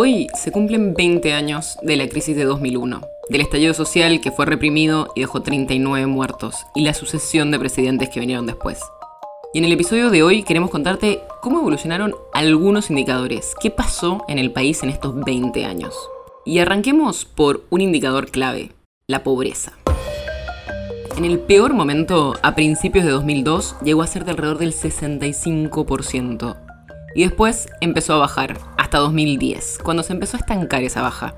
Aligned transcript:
Hoy 0.00 0.28
se 0.32 0.52
cumplen 0.52 0.94
20 0.94 1.32
años 1.32 1.76
de 1.82 1.96
la 1.96 2.08
crisis 2.08 2.36
de 2.36 2.44
2001, 2.44 3.00
del 3.30 3.40
estallido 3.40 3.74
social 3.74 4.20
que 4.20 4.30
fue 4.30 4.46
reprimido 4.46 5.10
y 5.16 5.22
dejó 5.22 5.42
39 5.42 6.06
muertos, 6.06 6.54
y 6.76 6.82
la 6.82 6.94
sucesión 6.94 7.50
de 7.50 7.58
presidentes 7.58 8.08
que 8.08 8.20
vinieron 8.20 8.46
después. 8.46 8.78
Y 9.52 9.58
en 9.58 9.64
el 9.64 9.72
episodio 9.72 10.10
de 10.10 10.22
hoy 10.22 10.44
queremos 10.44 10.70
contarte 10.70 11.22
cómo 11.42 11.58
evolucionaron 11.58 12.14
algunos 12.32 12.90
indicadores, 12.90 13.56
qué 13.60 13.72
pasó 13.72 14.24
en 14.28 14.38
el 14.38 14.52
país 14.52 14.84
en 14.84 14.90
estos 14.90 15.16
20 15.24 15.64
años. 15.64 15.96
Y 16.46 16.60
arranquemos 16.60 17.24
por 17.24 17.64
un 17.68 17.80
indicador 17.80 18.30
clave, 18.30 18.70
la 19.08 19.24
pobreza. 19.24 19.72
En 21.16 21.24
el 21.24 21.40
peor 21.40 21.74
momento, 21.74 22.36
a 22.44 22.54
principios 22.54 23.04
de 23.04 23.10
2002, 23.10 23.74
llegó 23.82 24.02
a 24.02 24.06
ser 24.06 24.24
de 24.24 24.30
alrededor 24.30 24.58
del 24.58 24.74
65%. 24.74 26.67
Y 27.14 27.24
después 27.24 27.68
empezó 27.80 28.14
a 28.14 28.18
bajar, 28.18 28.58
hasta 28.76 28.98
2010, 28.98 29.80
cuando 29.82 30.02
se 30.02 30.12
empezó 30.12 30.36
a 30.36 30.40
estancar 30.40 30.82
esa 30.82 31.02
baja. 31.02 31.34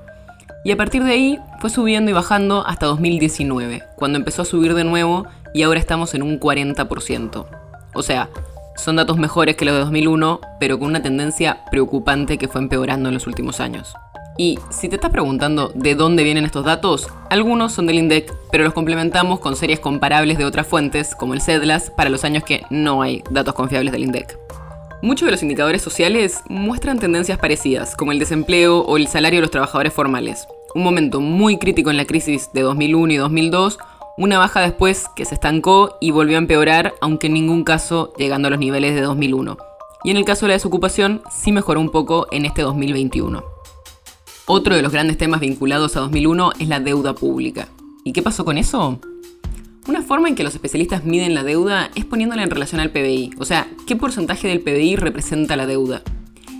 Y 0.63 0.71
a 0.71 0.77
partir 0.77 1.03
de 1.03 1.11
ahí 1.11 1.39
fue 1.59 1.69
subiendo 1.69 2.11
y 2.11 2.13
bajando 2.13 2.65
hasta 2.67 2.85
2019, 2.85 3.83
cuando 3.95 4.17
empezó 4.17 4.43
a 4.43 4.45
subir 4.45 4.75
de 4.75 4.83
nuevo 4.83 5.25
y 5.53 5.63
ahora 5.63 5.79
estamos 5.79 6.13
en 6.13 6.21
un 6.21 6.39
40%. 6.39 7.45
O 7.93 8.03
sea, 8.03 8.29
son 8.75 8.95
datos 8.95 9.17
mejores 9.17 9.55
que 9.55 9.65
los 9.65 9.73
de 9.73 9.81
2001, 9.81 10.39
pero 10.59 10.79
con 10.79 10.89
una 10.89 11.01
tendencia 11.01 11.65
preocupante 11.71 12.37
que 12.37 12.47
fue 12.47 12.61
empeorando 12.61 13.09
en 13.09 13.15
los 13.15 13.27
últimos 13.27 13.59
años. 13.59 13.93
Y 14.37 14.59
si 14.69 14.87
te 14.87 14.95
estás 14.95 15.11
preguntando 15.11 15.71
de 15.75 15.93
dónde 15.93 16.23
vienen 16.23 16.45
estos 16.45 16.65
datos, 16.65 17.07
algunos 17.29 17.73
son 17.73 17.85
del 17.85 17.99
INDEC, 17.99 18.33
pero 18.51 18.63
los 18.63 18.73
complementamos 18.73 19.39
con 19.39 19.55
series 19.55 19.79
comparables 19.79 20.37
de 20.37 20.45
otras 20.45 20.67
fuentes, 20.67 21.15
como 21.15 21.33
el 21.33 21.41
CEDLAS, 21.41 21.91
para 21.91 22.09
los 22.09 22.23
años 22.23 22.43
que 22.43 22.63
no 22.69 23.01
hay 23.01 23.23
datos 23.29 23.53
confiables 23.53 23.91
del 23.91 24.03
INDEC. 24.03 24.37
Muchos 25.03 25.25
de 25.25 25.31
los 25.31 25.41
indicadores 25.41 25.81
sociales 25.81 26.43
muestran 26.47 26.99
tendencias 26.99 27.39
parecidas, 27.39 27.95
como 27.95 28.11
el 28.11 28.19
desempleo 28.19 28.81
o 28.81 28.97
el 28.97 29.07
salario 29.07 29.37
de 29.37 29.41
los 29.41 29.51
trabajadores 29.51 29.91
formales. 29.91 30.47
Un 30.75 30.83
momento 30.83 31.21
muy 31.21 31.57
crítico 31.57 31.89
en 31.89 31.97
la 31.97 32.05
crisis 32.05 32.49
de 32.53 32.61
2001 32.61 33.13
y 33.13 33.17
2002, 33.17 33.79
una 34.19 34.37
baja 34.37 34.61
después 34.61 35.07
que 35.15 35.25
se 35.25 35.33
estancó 35.33 35.97
y 35.99 36.11
volvió 36.11 36.37
a 36.37 36.37
empeorar, 36.37 36.93
aunque 37.01 37.27
en 37.27 37.33
ningún 37.33 37.63
caso 37.63 38.13
llegando 38.19 38.47
a 38.47 38.51
los 38.51 38.59
niveles 38.59 38.93
de 38.93 39.01
2001. 39.01 39.57
Y 40.03 40.11
en 40.11 40.17
el 40.17 40.25
caso 40.25 40.45
de 40.45 40.49
la 40.49 40.55
desocupación, 40.55 41.23
sí 41.31 41.51
mejoró 41.51 41.79
un 41.79 41.89
poco 41.89 42.27
en 42.31 42.45
este 42.45 42.61
2021. 42.61 43.43
Otro 44.45 44.75
de 44.75 44.83
los 44.83 44.91
grandes 44.91 45.17
temas 45.17 45.39
vinculados 45.39 45.97
a 45.97 46.01
2001 46.01 46.51
es 46.59 46.67
la 46.67 46.79
deuda 46.79 47.15
pública. 47.15 47.69
¿Y 48.03 48.13
qué 48.13 48.21
pasó 48.21 48.45
con 48.45 48.59
eso? 48.59 48.99
Una 49.87 50.03
forma 50.03 50.29
en 50.29 50.35
que 50.35 50.43
los 50.43 50.53
especialistas 50.53 51.05
miden 51.05 51.33
la 51.33 51.43
deuda 51.43 51.89
es 51.95 52.05
poniéndola 52.05 52.43
en 52.43 52.51
relación 52.51 52.79
al 52.79 52.91
PBI, 52.91 53.31
o 53.39 53.45
sea, 53.45 53.67
qué 53.87 53.95
porcentaje 53.95 54.47
del 54.47 54.61
PBI 54.61 54.95
representa 54.95 55.55
la 55.55 55.65
deuda. 55.65 56.03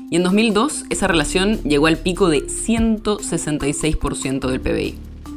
Y 0.09 0.15
en 0.15 0.23
2002 0.23 0.85
esa 0.89 1.07
relación 1.07 1.61
llegó 1.61 1.85
al 1.85 1.97
pico 1.97 2.29
de 2.29 2.47
166% 2.47 4.49
del 4.49 4.59
PBI. 4.59 4.95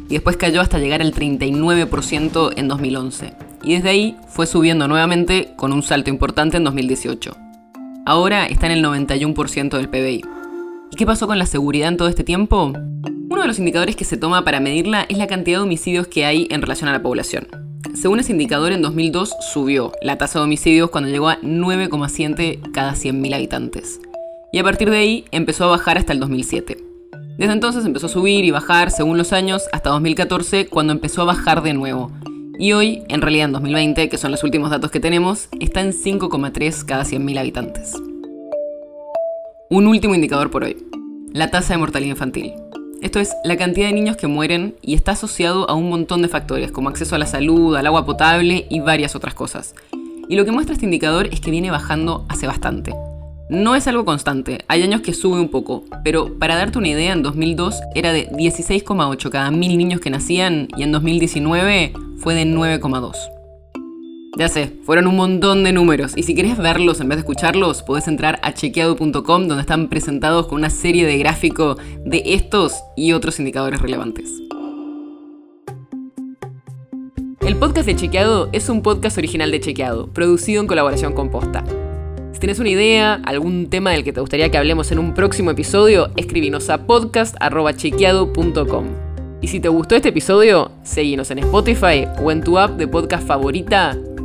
Y 0.09 0.15
después 0.15 0.39
cayó 0.39 0.63
hasta 0.63 0.79
llegar 0.79 1.03
al 1.03 1.13
39% 1.13 2.53
en 2.57 2.69
2011. 2.69 3.35
Y 3.63 3.75
desde 3.75 3.91
ahí 3.91 4.17
fue 4.29 4.47
subiendo 4.47 4.89
nuevamente 4.89 5.53
con 5.57 5.73
un 5.73 5.83
salto 5.83 6.11
importante 6.11 6.57
en 6.57 6.65
2018. 6.65 7.37
Ahora 8.07 8.47
está 8.47 8.67
en 8.67 8.73
el 8.73 8.85
91% 8.85 9.77
del 9.77 9.91
PBI. 9.91 10.25
¿Y 10.91 10.97
qué 10.97 11.07
pasó 11.07 11.27
con 11.27 11.39
la 11.39 11.47
seguridad 11.47 11.89
en 11.89 11.99
todo 11.99 12.09
este 12.09 12.25
tiempo? 12.25 12.73
Uno 13.31 13.43
de 13.43 13.47
los 13.47 13.59
indicadores 13.59 13.95
que 13.95 14.05
se 14.05 14.17
toma 14.17 14.45
para 14.45 14.61
medirla 14.61 15.07
es 15.09 15.19
la 15.19 15.27
cantidad 15.27 15.59
de 15.59 15.65
homicidios 15.65 16.07
que 16.07 16.25
hay 16.25 16.47
en 16.51 16.63
relación 16.63 16.89
a 16.89 16.93
la 16.93 17.03
población. 17.03 17.64
Según 18.05 18.21
ese 18.21 18.33
indicador, 18.33 18.73
en 18.73 18.83
2002 18.83 19.35
subió 19.41 19.93
la 20.03 20.19
tasa 20.19 20.39
de 20.39 20.45
homicidios 20.45 20.91
cuando 20.91 21.09
llegó 21.09 21.31
a 21.31 21.41
9,7 21.41 22.71
cada 22.71 22.93
100.000 22.93 23.35
habitantes. 23.35 23.99
Y 24.53 24.59
a 24.59 24.63
partir 24.63 24.91
de 24.91 24.99
ahí 24.99 25.25
empezó 25.31 25.65
a 25.65 25.69
bajar 25.69 25.97
hasta 25.97 26.13
el 26.13 26.21
2007. 26.21 26.77
Desde 27.39 27.53
entonces 27.55 27.87
empezó 27.87 28.05
a 28.05 28.11
subir 28.11 28.45
y 28.45 28.51
bajar 28.51 28.91
según 28.91 29.17
los 29.17 29.33
años 29.33 29.63
hasta 29.73 29.89
2014 29.89 30.67
cuando 30.67 30.93
empezó 30.93 31.23
a 31.23 31.25
bajar 31.25 31.63
de 31.63 31.73
nuevo. 31.73 32.13
Y 32.59 32.73
hoy, 32.73 33.05
en 33.09 33.23
realidad 33.23 33.47
en 33.47 33.53
2020, 33.53 34.11
que 34.11 34.19
son 34.19 34.33
los 34.33 34.45
últimos 34.45 34.69
datos 34.69 34.91
que 34.91 35.01
tenemos, 35.01 35.49
está 35.59 35.81
en 35.81 35.93
5,3 35.93 36.85
cada 36.85 37.05
100.000 37.05 37.39
habitantes. 37.39 37.95
Un 39.71 39.87
último 39.87 40.15
indicador 40.15 40.51
por 40.51 40.65
hoy, 40.65 40.77
la 41.33 41.51
tasa 41.51 41.73
de 41.73 41.79
mortalidad 41.79 42.11
infantil. 42.11 42.53
Esto 43.03 43.21
es 43.21 43.35
la 43.45 43.57
cantidad 43.57 43.87
de 43.87 43.93
niños 43.93 44.17
que 44.17 44.27
mueren 44.27 44.77
y 44.83 44.95
está 44.95 45.13
asociado 45.13 45.69
a 45.69 45.75
un 45.75 45.89
montón 45.89 46.23
de 46.23 46.29
factores, 46.29 46.73
como 46.73 46.89
acceso 46.89 47.15
a 47.15 47.19
la 47.19 47.27
salud, 47.27 47.77
al 47.77 47.87
agua 47.87 48.07
potable 48.07 48.67
y 48.71 48.81
varias 48.81 49.15
otras 49.15 49.35
cosas. 49.35 49.75
Y 50.29 50.37
lo 50.37 50.45
que 50.45 50.53
muestra 50.53 50.75
este 50.75 50.87
indicador 50.87 51.29
es 51.33 51.41
que 51.41 51.51
viene 51.51 51.71
bajando 51.71 52.25
hace 52.29 52.47
bastante. 52.47 52.95
No 53.51 53.75
es 53.77 53.87
algo 53.87 54.07
constante, 54.07 54.65
hay 54.69 54.83
años 54.83 55.03
que 55.03 55.13
sube 55.13 55.39
un 55.39 55.51
poco, 55.51 55.85
pero 56.03 56.39
para 56.39 56.57
darte 56.57 56.79
una 56.79 56.89
idea, 56.89 57.13
en 57.13 57.23
2002 57.23 57.79
era 57.95 58.11
de 58.11 58.31
16,8 58.31 59.29
cada 59.29 59.51
mil 59.51 59.77
niños 59.77 60.01
que 60.01 60.09
nacían 60.09 60.69
y 60.79 60.83
en 60.83 60.93
2019 60.93 61.93
fue 62.19 62.35
de 62.35 62.47
9,2. 62.47 63.34
Ya 64.37 64.49
sé, 64.49 64.73
fueron 64.83 65.07
un 65.07 65.15
montón 65.15 65.63
de 65.63 65.73
números 65.73 66.15
y 66.17 66.25
si 66.25 66.35
querés 66.35 66.59
verlos 66.59 67.01
en 67.01 67.09
vez 67.09 67.19
de 67.19 67.21
escucharlos, 67.21 67.85
podés 67.85 68.09
entrar 68.09 68.41
a 68.43 68.53
chequeado.com 68.53 69.47
donde 69.47 69.61
están 69.61 69.89
presentados 69.89 70.49
con 70.49 70.59
una 70.59 70.71
serie 70.71 71.07
de 71.07 71.17
gráficos 71.19 71.77
de 72.05 72.21
estos 72.27 72.75
y 72.97 73.13
otros 73.13 73.39
indicadores 73.39 73.81
relevantes. 73.81 74.33
El 77.43 77.55
podcast 77.57 77.87
de 77.87 77.95
Chequeado 77.95 78.49
es 78.53 78.69
un 78.69 78.83
podcast 78.83 79.19
original 79.19 79.53
de 79.53 79.61
Chequeado, 79.61 80.09
producido 80.09 80.61
en 80.61 80.67
colaboración 80.67 81.13
con 81.13 81.31
Posta. 81.31 81.63
Si 82.33 82.41
tienes 82.41 82.59
una 82.59 82.71
idea, 82.71 83.21
algún 83.25 83.71
tema 83.71 83.93
del 83.93 84.03
que 84.03 84.13
te 84.13 84.21
gustaría 84.21 84.51
que 84.51 84.59
hablemos 84.59 84.91
en 84.91 84.99
un 84.99 85.15
próximo 85.15 85.53
episodio, 85.53 86.11
escribinos 86.17 86.71
a 86.71 86.87
podcast.chequeado.com. 86.87 88.87
Y 89.41 89.47
si 89.47 89.61
te 89.61 89.69
gustó 89.69 89.95
este 89.95 90.09
episodio, 90.09 90.73
seguinos 90.83 91.31
en 91.31 91.39
Spotify 91.39 92.09
o 92.21 92.33
en 92.33 92.43
tu 92.43 92.59
app 92.59 92.77
de 92.79 92.89
podcast 92.89 93.29
favorita 93.29 93.97